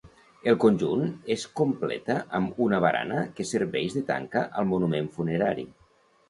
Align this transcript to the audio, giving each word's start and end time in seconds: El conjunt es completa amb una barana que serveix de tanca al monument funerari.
El 0.51 0.55
conjunt 0.61 1.11
es 1.35 1.43
completa 1.59 2.15
amb 2.39 2.63
una 2.69 2.79
barana 2.85 3.19
que 3.41 3.47
serveix 3.51 3.99
de 3.99 4.03
tanca 4.09 4.45
al 4.63 4.71
monument 4.73 5.13
funerari. 5.21 5.69